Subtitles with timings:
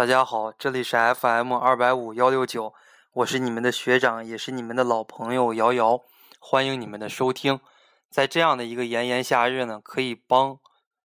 [0.00, 2.72] 大家好，这里是 FM 二百五幺六九，
[3.12, 6.00] 我是你们的学长，也是你们的老朋友瑶瑶，
[6.38, 7.60] 欢迎你们的收听。
[8.08, 10.58] 在这样的一个炎炎夏日呢，可以帮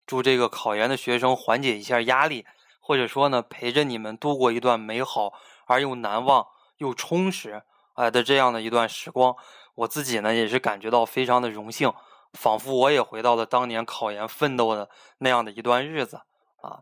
[0.05, 2.45] 助这个考研的学生缓解一下压力，
[2.81, 5.33] 或者说呢，陪着你们度过一段美好
[5.65, 6.47] 而又难忘
[6.77, 7.63] 又充实
[7.95, 9.35] 哎的这样的一段时光。
[9.75, 11.91] 我自己呢，也是感觉到非常的荣幸，
[12.35, 16.21] 仿佛我也回到了当年考研奋斗的那样的一段日子
[16.61, 16.81] 啊。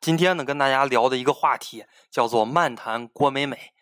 [0.00, 3.72] 今天呢，跟大家聊的一个话题叫做“漫谈郭美美”。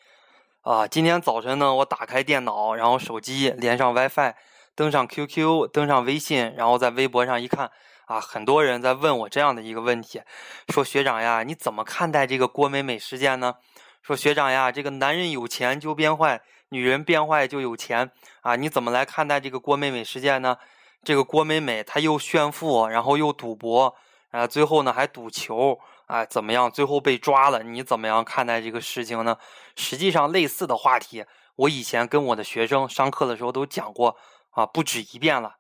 [0.62, 4.34] 啊，今天早晨呢，我打开电脑，然后手机连上 WiFi，
[4.74, 7.70] 登上 QQ，登上微信，然后在微博上一看，
[8.07, 10.23] 啊，很多人在问我这样的一个问题，
[10.69, 13.57] 说学长呀，你怎么看待这个郭美美事件呢？
[14.02, 18.10] 说学长呀，这个男人有钱就变坏，女人变坏就有钱
[18.43, 20.57] 啊，你怎么来看待这个郭美美事件呢？
[21.05, 23.96] 这个郭美美她又炫富，然后又赌博，
[24.33, 25.79] 啊，最后呢还赌球。
[26.07, 26.71] 啊，怎么样？
[26.71, 29.39] 最后被抓了，你怎么样看待这个事情呢？
[29.77, 31.24] 实际上，类似的话题，
[31.57, 34.19] 我以前跟我的学生上课的时候都讲过
[34.51, 35.57] 啊，不止一遍了。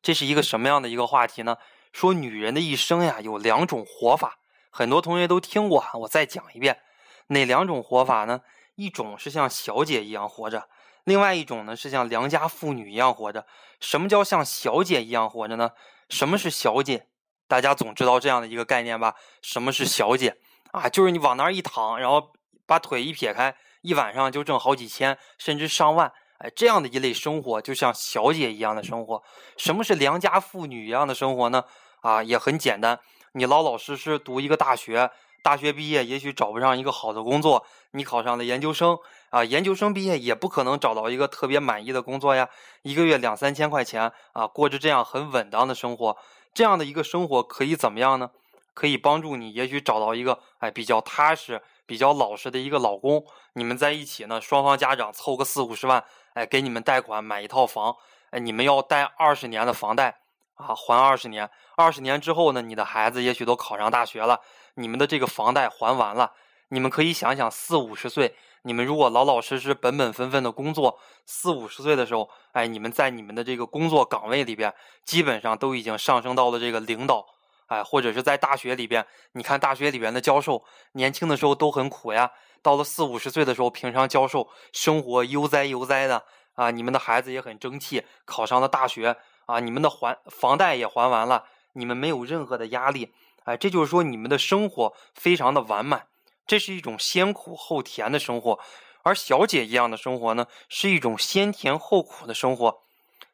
[0.00, 1.58] 这是一个什么样的一个话题呢？
[1.92, 4.38] 说女人的一生呀，有两种活法，
[4.70, 6.80] 很多同学都听过，我再讲一遍。
[7.26, 8.40] 哪两种活法呢？
[8.76, 10.70] 一种是像小姐一样活着，
[11.04, 13.44] 另外一种呢是像良家妇女一样活着。
[13.80, 15.72] 什么叫像小姐一样活着呢？
[16.08, 17.06] 什么是小姐？
[17.48, 19.14] 大家总知道这样的一个概念吧？
[19.42, 20.36] 什么是小姐
[20.70, 20.88] 啊？
[20.88, 22.30] 就是你往那儿一躺，然后
[22.66, 26.12] 把腿一撇开，一晚上就挣好几千，甚至上万。
[26.38, 29.20] 哎，这样的一类生活，就像小姐一样的生活。
[29.56, 31.64] 什么是良家妇女一样的生活呢？
[32.02, 33.00] 啊，也很简单，
[33.32, 35.10] 你老老实实读一个大学，
[35.42, 38.96] 大学毕业也许找不上一个好的工作，你考上了研究生
[39.30, 42.48] 啊，研究生毕业也不可能找到一个特别满意的工作呀，
[42.82, 46.16] 一个月两三千块钱啊，过着这样很稳当的生活。
[46.58, 48.32] 这样的一个生活可以怎么样呢？
[48.74, 53.24] 可以帮助你，也许找到一个哎比较踏实、比较老实的一个老公。
[53.52, 56.02] 你们在一起呢，双方家长凑个四五十万，
[56.34, 57.94] 哎，给你们贷款买一套房。
[58.30, 60.18] 哎，你们要贷二十年的房贷
[60.56, 61.48] 啊，还二十年。
[61.76, 64.40] 二十年之后呢，你的孩子也许都考上大学了，
[64.74, 66.32] 你们的这个房贷还完了。
[66.70, 74.74] 你们可以想想，四五十岁，你们如果老老实实、本本分分的工作，四五十岁的时候，哎，你们在你们的这个工作岗位里边，
[75.04, 77.24] 基本上都已经上升到了这个领导，
[77.68, 80.62] 哎，或者是在大学里边，你看大学里边的教授，
[80.92, 82.30] 年轻的时候都很苦呀，
[82.60, 93.14] 到了四五十岁的时候，平常教授生活悠哉悠哉的啊，你们的孩子也很争气，考上了大学啊，你们的还房贷也还完了，你们没有任何的压力，
[93.44, 96.07] 哎，这就是说你们的生活非常的完满。
[96.48, 98.58] 这是一种先苦后甜的生活，
[99.02, 102.80] 而小姐一样的生活呢，是一种先甜后苦的生活。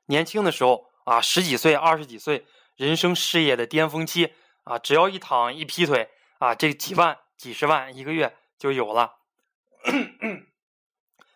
[0.07, 2.45] 年轻的时候啊，十几岁、二十几岁，
[2.75, 9.15] 人生事业的巅峰期啊，只要一躺一劈腿啊，这几万、几十万一个月就有了。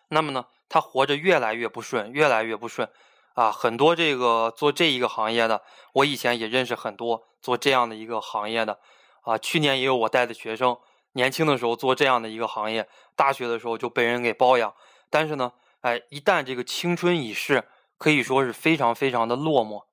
[0.09, 2.89] 那么呢，他活着越来越不顺，越来越不顺
[3.35, 3.51] 啊。
[3.51, 5.61] 很多这个做这一个行业的，
[5.93, 8.79] 我以前也认识很多做这样的一个行业的
[9.21, 9.37] 啊。
[9.37, 10.77] 去年也有我带的学生。
[11.19, 14.73] 年轻的时候做这样的一个行业，大学的时候就被人给包养，
[15.09, 17.65] 但是呢，哎，一旦这个青春已逝，
[17.97, 19.83] 可以说是非常非常的落寞，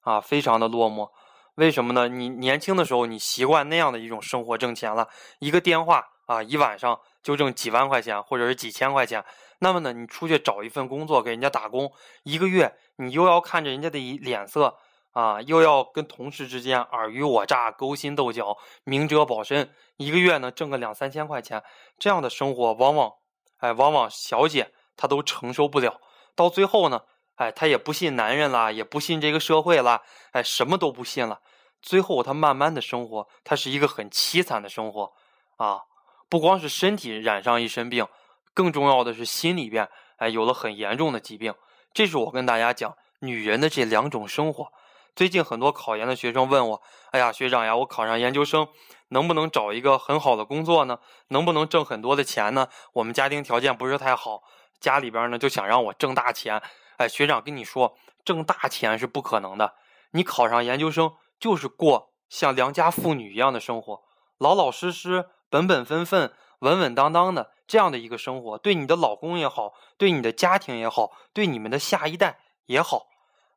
[0.00, 1.10] 啊，非常的落寞。
[1.56, 2.08] 为什么呢？
[2.08, 5.06] 你年轻的时候你习惯那样的一种生活挣钱了，
[5.40, 9.22] 一个电话啊，一晚上就挣几万块钱或者是几千块钱。
[9.58, 11.92] 那么呢，你出去找一份工作给人家打工，
[12.22, 14.78] 一个月你又要看着人家的脸色。
[15.12, 21.62] 啊，又要跟同事之间尔虞我诈、勾心斗角、明哲保身，一个月呢挣个两三千块钱，
[21.98, 23.12] 这样的生活往往，
[23.58, 26.00] 哎，往往小姐她都承受不了。
[26.36, 27.02] 到最后呢，
[27.34, 31.40] 哎，她也不信男人了，也不信这个社会了，哎，什么都不信了。
[31.82, 35.12] 最后她慢慢的生活，她是一个很凄惨的生活
[35.56, 35.80] 啊！
[36.28, 38.06] 不光是身体染上一身病，
[38.54, 39.88] 更重要的是心里边，
[40.18, 41.52] 哎，有了很严重的疾病。
[41.92, 44.70] 这是我跟大家讲女人的这两种生活。
[45.20, 46.82] 最近很多考研的学生问我
[47.12, 48.68] ：“哎呀，学长呀，我考上研究生，
[49.08, 50.98] 能不能找一个很好的工作呢？
[51.28, 52.68] 能不能挣很多的钱呢？
[52.94, 54.42] 我们家庭条件不是太好，
[54.80, 56.62] 家里边呢就想让我挣大钱。
[56.96, 59.74] 哎，学长跟你说，挣大钱是不可能的。
[60.12, 64.00] 你考上研究生就是过像良家妇女一样的生活，
[64.38, 73.08] 老老实实、本本分分、稳稳当当的这样的一个生活，对你的老公也好，对你的家庭也好，对你们的下一代也好。”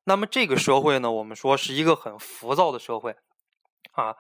[0.06, 3.16] 那么这个社会呢，我们说是一个很浮躁的社会，
[3.94, 4.16] 啊，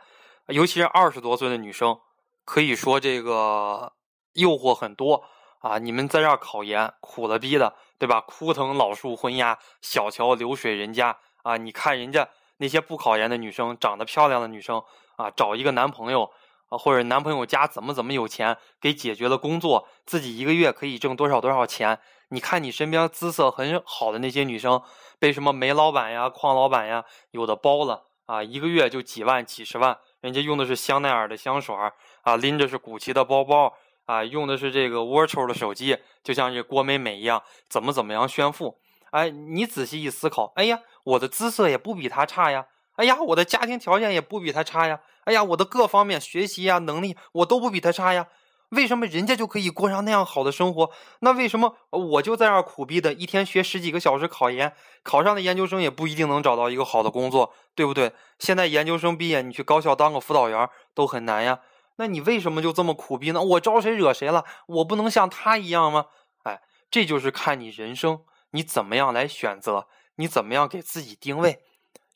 [0.47, 2.00] 尤其是二十多岁的女生，
[2.45, 3.91] 可以说这个
[4.33, 5.25] 诱惑很多
[5.59, 5.80] 啊。
[5.80, 8.21] 你们在这儿考研，苦了逼的，对吧？
[8.21, 11.57] 枯藤老树昏鸦，小桥流水人家啊。
[11.57, 14.81] 你看人家那些不考研的女生，长得漂亮的女生
[15.18, 16.31] 啊，找一个男朋友
[16.69, 22.00] 啊，或者男朋友家怎么怎么有钱，给解决了工作，自己一个月可以挣多少多少钱。
[22.33, 24.81] 你看你身边姿色很好的那些女生，
[25.19, 31.75] 被什么煤老板呀、矿老板呀，有的包了啊，一个月就几万、几十万，人家用的是香奈儿的香水
[32.24, 33.71] 啊，拎着是古奇的包包
[34.06, 38.80] 啊，用的是这个 Virtual 的手机，就像这郭美美一样，怎么怎么样炫富。
[39.12, 42.65] 哎，你仔细一思考，哎呀，我的姿色也不比她差呀。
[42.95, 45.00] 哎呀，我的家庭条件也不比他差呀！
[45.25, 48.27] 哎呀，我的各方面学习呀、能力我都不比他差呀！
[48.73, 50.91] 为什么人家就可以过上那样好的生活？
[51.19, 58.11] 那为什么我就在那儿苦逼的，一天学十几个小时考研，考上的研究生也不一定能找到一个好的工作，对不对？
[58.39, 61.59] 现在研究生毕业，你去高校当个辅导员都很难呀。
[61.97, 63.41] 那你为什么就这么苦逼呢？
[63.41, 64.43] 我招谁惹谁了？
[64.67, 66.07] 我不能像他一样吗？
[66.43, 71.61] 哎，这就是看你人生你怎么样来选择，你怎么样给自己定位。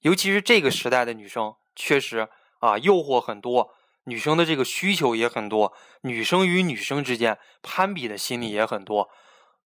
[0.02, 2.28] 尤其是这个时代的女生，确实
[2.60, 3.74] 啊，诱惑很多，
[4.08, 9.10] 女生的这个需求也很多，女生与女生之间攀比的心理也很多。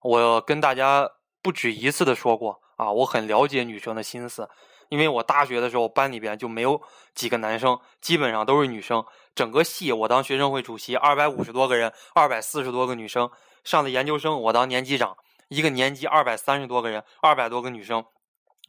[0.01, 1.07] 我跟大家
[1.43, 4.49] 不止一次的说过啊，我很了解女生的心思，
[4.89, 6.81] 因为我大学的时候班里边就没有
[7.13, 9.05] 几个男生，基本上都是女生。
[9.35, 13.29] 整个系我当学生会主席，二百五十多个人，二百四十多个女生。
[13.63, 15.15] 上了研究生，我当年级长，
[15.49, 18.03] 一个年级二百三十多个人，二百多个女生。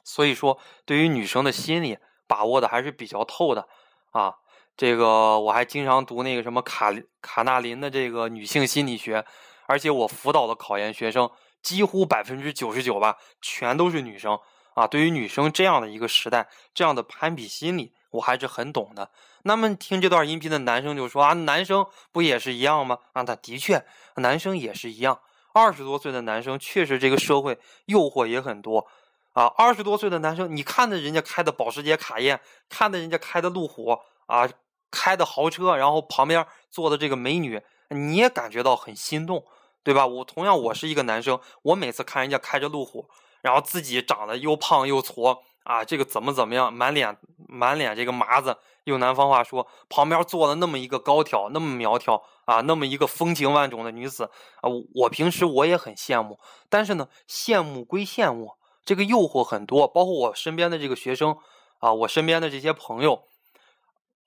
[0.05, 1.97] 所以说，对于女生的心理
[2.29, 3.67] 把握的还是比较透的
[4.11, 4.35] 啊。
[4.77, 9.25] 这个我还经常读那个什么卡卡纳林的这个女性心理学，
[9.67, 11.31] 而且我辅导的考研学生
[11.63, 14.39] 几乎百分之九十九吧，全都是女生
[14.75, 14.87] 啊。
[14.87, 19.11] 对于女生这样的一个时代，这样的攀比心理，我还是很懂的。
[19.45, 22.99] 那么听这段音频的男生就说啊，男生不也是一样吗？
[23.13, 23.85] 啊，他的确，
[24.17, 25.21] 男生也是一样。
[25.53, 28.87] 二十多岁的男生确实这个社会诱惑也很多。
[29.35, 34.49] 啊，二十多岁的男生，你看着人家开的保时捷卡宴，看着人家开的路虎啊，
[34.91, 37.61] 开的豪车，然后旁边坐的这个美女，
[37.91, 39.45] 你也感觉到很心动，
[39.83, 40.07] 对吧？
[40.07, 43.09] 我同样，我是一个男生，我每次看人家开着路虎，
[43.41, 47.17] 然后自己长得又胖又矬啊，这个怎么怎么样，满脸
[47.49, 54.25] 满脸这个麻子，用南方话说，旁边坐了那么一个高挑、那么苗条啊，那么一个风情万种的女子
[54.61, 56.39] 啊，我平时我也很羡慕，
[56.69, 58.55] 但是呢，羡慕归羡慕。
[58.85, 61.39] 这个诱惑很多，包括我身边的这个学生
[61.79, 63.23] 啊，我身边的这些朋友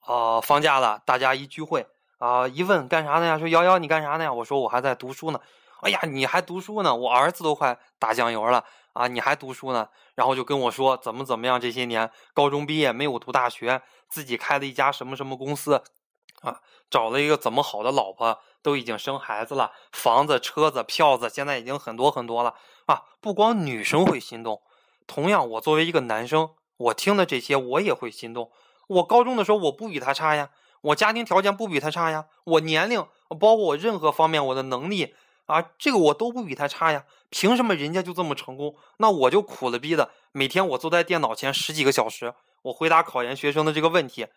[0.05, 1.85] 啊，放假了，大家一聚会
[2.17, 3.37] 啊，一问干啥呢呀？
[3.37, 4.33] 说瑶瑶你干啥呢？
[4.33, 5.39] 我说我还在读书呢。
[5.81, 6.95] 哎呀，你还读书呢？
[6.95, 8.63] 我儿子都快打酱油了
[8.93, 9.89] 啊，你还读书呢？
[10.15, 15.83] 然后就跟我说怎么怎么样，这些年高中毕业没有读大学，自己开了一家什么什么公司
[16.41, 18.39] 啊，找了一个怎么好的老婆。
[18.65, 22.55] 都已经生孩子了，房子、车子、票子，现在已经很多很多了
[22.87, 23.03] 啊！
[23.21, 24.59] 不光女生会心动，
[25.05, 28.49] 同样，我作为一个男生，我听的这些，我也会心动。
[28.87, 30.49] 我高中的时候，我不比他差呀，
[30.81, 35.15] 我家庭条件不比他差呀，我年龄，包括我任何方面，我的能力
[35.45, 37.05] 啊，这个我都不比他差呀。
[37.29, 38.75] 凭什么人家就这么成功？
[38.97, 42.33] 那我就苦了逼的，每天我坐在电脑前十几个小时，
[42.63, 44.27] 我回答考研学生的这个问题，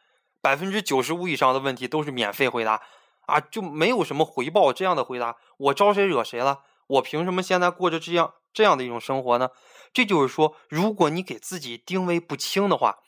[0.40, 2.82] 百分之九十五以上的问题都是免费回答。
[3.26, 6.60] 啊，就没有什么回报这样的回答，我招谁惹谁了？
[6.86, 9.50] 我凭什么现在过着这样这样的一种生活呢？
[9.92, 13.00] 这就是说，如果你给自己定位不清的话，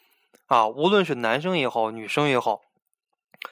[0.46, 2.62] 啊，无论是男生也好，女生也好，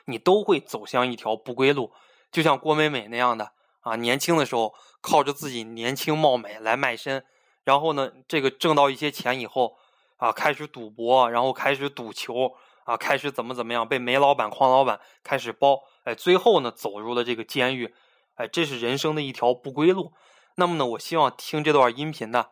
[0.06, 1.92] 你都会走向一条不归路。
[2.30, 7.24] 就像郭美美那样的啊，年轻的时候靠着自己年轻貌美来卖身，
[7.64, 9.76] 然后呢，这个挣到一些钱以后
[10.16, 12.54] 啊，开始赌博，然后开始赌球。
[12.84, 17.94] 啊，开始怎么怎么样，被煤老板、矿老板开始包，哎，最后呢，走入了这个监狱，
[18.36, 20.14] 哎，这是人生的一条不归路。
[20.54, 22.48] 那么呢，我希望听这段音频的，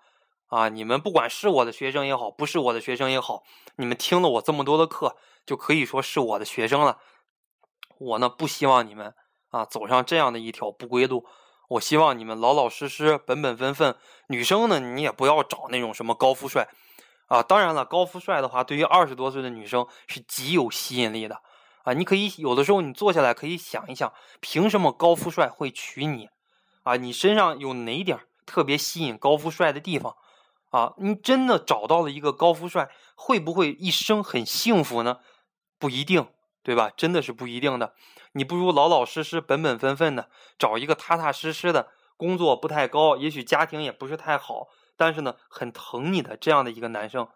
[0.48, 3.42] 啊，你们不管是我的学生也好，不是我的学生也好，
[3.76, 6.98] 你们听了我这么多的课，就可以说是我的学生了。
[7.98, 9.14] 我呢，不希望你们
[9.50, 11.26] 啊走上这样的一条不归路，
[11.70, 13.96] 我希望你们老老实实、本本分分。
[14.28, 16.68] 女生呢，你也不要找那种什么高富帅。
[17.28, 21.40] 啊，当然了，高富帅的话，对于二十多岁的女生是极有吸引力的
[21.82, 21.92] 啊！
[21.92, 26.28] 你可以有的时候你坐下来可以想一想，凭什么高富帅会娶你？
[26.84, 30.14] 啊，你身上有哪点特别吸引高富帅的地方？
[30.76, 35.20] 啊，你真的找到了一个高富帅，会不会一生很幸福呢？
[35.78, 36.28] 不一定，
[36.62, 36.90] 对吧？
[36.94, 37.94] 真的是不一定的。
[38.32, 40.28] 你不如老老实实、本本分分的
[40.58, 44.68] 找一个踏踏实实的工作，不太高，也许家庭也不是太好。
[44.98, 47.26] 但是呢，很疼你的这样的一个男生，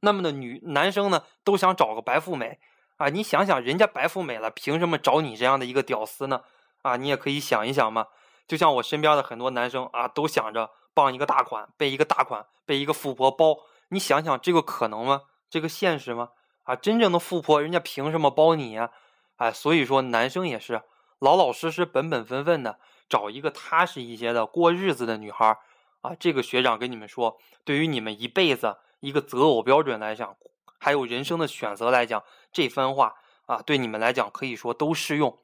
[0.00, 2.58] 那么呢，女男生呢都想找个白富美
[2.98, 3.08] 啊！
[3.08, 6.42] 你想想，人家白富美了，凭什么找你这样的一个屌丝呢？
[6.82, 8.08] 啊，你也可以想一想嘛。
[8.46, 13.58] 就像我身边的很多男生啊，都想着傍一个大款，被一个大款，被一个富婆包。
[13.88, 15.22] 你想想，这个可能吗？
[15.48, 16.30] 这个现实吗？
[16.64, 18.90] 啊，真正的富婆，人家凭什么包你呀？
[19.36, 20.82] 哎，所以说男生也是
[21.18, 22.78] 老老实实、本本分分的
[23.08, 25.58] 找一个踏实一些的过日子的女孩
[26.02, 26.14] 啊。
[26.20, 30.36] 这个学长跟你们说，对于你们一辈子一个择偶标准来讲，
[30.78, 33.14] 还有人生的选择来讲，这番话
[33.46, 35.38] 啊，对你们来讲可以说都适用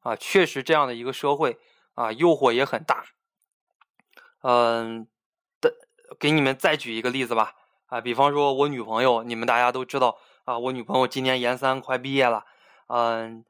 [0.00, 0.14] 啊。
[0.16, 1.58] 确实，这样的一个社会
[1.94, 3.04] 啊，诱惑也很大。
[4.48, 5.08] 嗯，
[5.60, 5.74] 的，
[6.20, 7.54] 给你们再举一个例子吧。
[7.86, 12.44] 啊，比方说我女朋友，你们大家都知道啊，我女朋友今年研三快毕业了。
[12.86, 13.44] 嗯，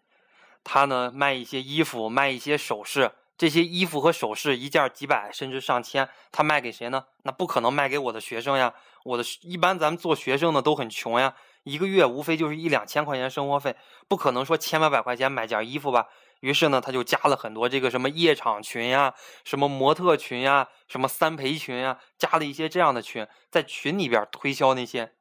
[0.65, 7.05] 她呢卖一些衣服，卖一些首饰，这些衣服和首饰一件几百甚至上千，她卖给谁呢？
[7.25, 8.73] 那不可能卖给我的学生呀。
[9.05, 11.35] 我的一般咱们做学生的都很穷呀，
[11.65, 13.77] 一个月无非就是一两千块钱生活费，
[14.09, 16.09] 不可能说千八百块钱买件衣服吧。
[16.41, 19.15] 于是呢，他就加了很多这个什么夜场群呀，
[19.45, 25.15] 什么模特群呀，什么三陪群呀，加了一些这样的群，在群里边推销那些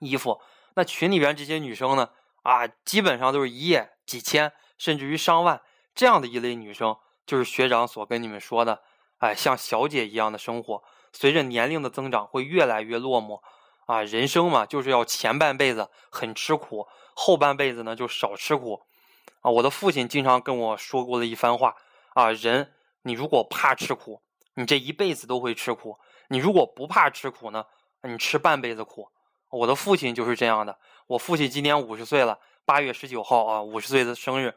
[0.00, 0.40] 衣服。
[0.74, 2.10] 那群里边这些女生呢，
[2.42, 5.60] 啊，基本上都是一夜几千，甚至于上万
[5.94, 8.82] 这样的一类女生，就是学长所跟你们说的，
[9.18, 13.40] 哎，像小姐一样的生活，随着年龄的增长会越来越落寞。
[13.86, 18.82] 啊，人生嘛，就是要前半辈子很吃苦，后半辈子呢就少吃苦。
[19.50, 21.74] 我的父亲经常跟我说过的一番话
[22.14, 24.20] 啊，人你如果怕吃苦，
[24.54, 27.64] 你这一辈子都会吃苦；你如果不怕吃苦呢，
[28.02, 29.08] 你吃半辈子苦。
[29.50, 30.78] 我的父亲就是这样的。
[31.06, 34.54] 我父亲今年五十岁了，八月十九号啊，五十岁的生日。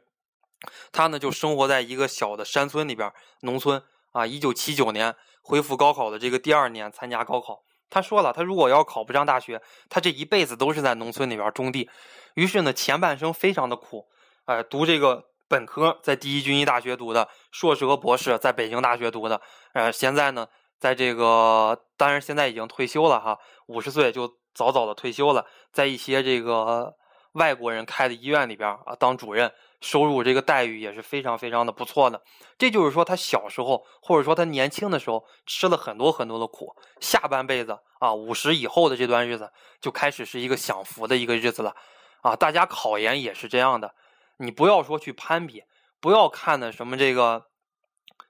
[0.91, 3.81] 他呢就生活在一个小的山村里边，农村
[4.11, 4.25] 啊。
[4.25, 11.89] 一九七九年恢复高考的这个第二年参加高考，他说了，他如果要考不上大学，他这一辈子都是在农村里边种地。
[12.33, 14.07] 于是呢，前半生非常的苦。
[14.51, 19.39] 呃，读这个本科在第一军医大学读的，硕士和博士在北京大学读的。
[19.71, 20.45] 呃，现在呢，
[20.77, 26.93] 在这个当然现在已经退休了哈，五十岁就早早的退休了，在一些这个
[27.31, 32.21] 外国人开的医院里边啊当主任，收入这个待遇也是非常非常的不错的。
[32.57, 41.73] 这就是说他小时候或者说他年轻的时候吃了很多很多的苦，下半辈子啊五十以后的这段日子就开始是一个享福的一个日子了
[42.21, 42.35] 啊！
[42.35, 43.93] 大家考研也是这样的。
[44.41, 45.63] 你不要说去攀比，
[45.99, 47.45] 不要看的什么这个，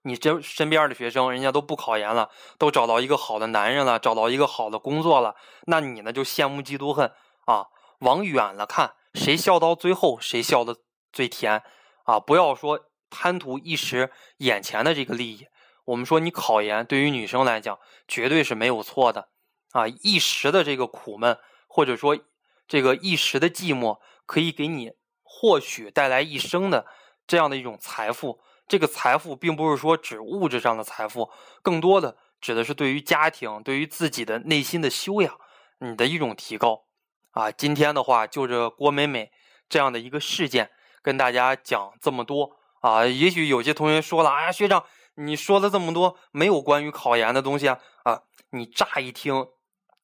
[0.01, 5.35] 你这身边的学生人家都不考研了，都找到一个好的男人了，找到一个好的工作了，
[5.67, 7.13] 那你呢就羡慕嫉妒恨
[7.45, 7.67] 啊！
[7.99, 10.75] 往远了看，谁笑到最后谁笑的
[11.13, 11.63] 最甜
[12.03, 12.19] 啊！
[12.19, 15.47] 不要说贪图一时眼前的这个利益。
[15.85, 19.29] 我们说你考研对于女生来讲绝对是没有错的
[19.71, 19.87] 啊！
[19.87, 21.37] 一时的这个苦闷，
[21.67, 22.17] 或者说
[22.67, 24.91] 这个一时的寂寞，可以给你。
[25.41, 26.85] 或许带来一生的
[27.25, 31.31] 这样的一种财富，这个财富并不是说指物质上的财富，
[31.63, 35.35] 更多的指的是对于家庭、对于自己的内心的修养，
[35.79, 36.83] 你的一种提高。
[37.31, 39.31] 啊，今天的话就这郭美美
[39.67, 40.69] 这样的一个事件，
[41.01, 43.03] 跟大家讲这么多啊。
[43.07, 47.79] 也许有些同学说了，哎呀，学长，你说了这么多没有关于考研的东西啊？
[48.03, 48.21] 啊，
[48.51, 49.47] 你乍一听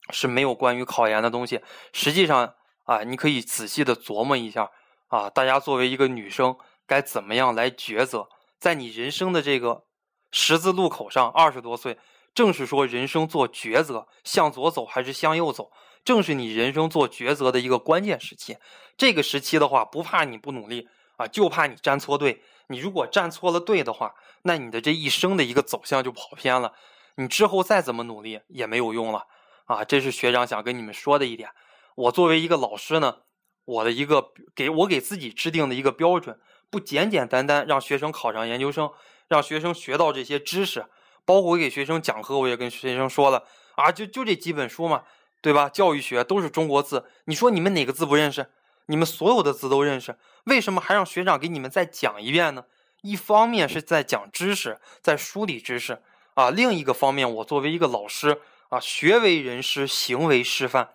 [0.10, 1.62] 是没有关于考研的东西，
[1.94, 4.72] 实际上啊，你可以仔细的琢磨一下。
[5.08, 8.28] 啊，大家作为一个女生，该怎么样来抉择？
[8.60, 9.86] 在你人生的这个
[10.32, 11.98] 十字路口上，二十多岁，
[12.34, 15.72] 正是说人生做抉择，向左走还是向右走，
[16.04, 18.58] 正是你人生做抉择的一个关键时期。
[18.98, 22.44] 这个时期的话，不怕你不努力啊，就怕你站错队。
[22.68, 26.74] 你如果站错了队的话，那你的这一生的一个走向就跑偏了，
[27.16, 29.26] 你之后再怎么努力也没有用了
[29.66, 29.86] 啊！
[29.86, 31.52] 这是学长想跟你们说的一点。
[31.96, 33.20] 我作为一个老师呢。
[33.68, 38.90] 我的一个给我给自己制定的一个标准，不简简单单让学生考上研究生，
[39.28, 40.86] 让学生学到这些知识，
[41.26, 43.44] 包括我给学生讲课，我也跟学生说了
[43.76, 45.04] 啊，就就这几本书嘛，
[45.42, 45.68] 对吧？
[45.68, 48.48] 教育学都是中国字，你说你们哪个字不认识？
[48.86, 52.64] 你们所有的字都认识，为什么还让学长给你们再讲一遍呢？
[53.02, 56.02] 一方面是在讲知识，在梳理知识
[56.36, 60.92] 啊，另一个方面，我作为一个老师啊，学为人师，行为示范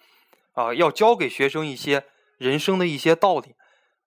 [0.54, 2.06] 啊，要教给学生一些。
[2.42, 3.54] 人生的一些道理，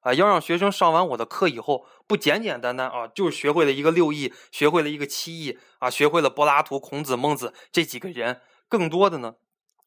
[0.02, 9.36] 啊，要让学生上完我的课以后，不简简单单啊，就是学会了一个六艺，学会了一个七艺，啊，学会了柏拉图、孔子、孟子这几个人，更多的呢，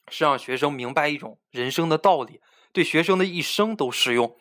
[0.08, 2.40] 是让学生明白一种人生的道理，
[2.72, 4.34] 对学生的一生都适用。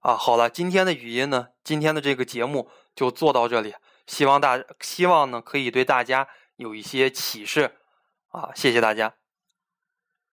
[0.00, 3.74] 啊，好了，今天的语音呢，今天的这个节目就做到这里，
[4.06, 7.76] 希望大，希望呢可以对大家有一些启示，
[8.30, 9.19] 啊，谢谢大家。